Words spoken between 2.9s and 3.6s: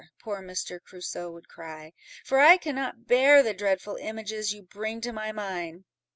bear the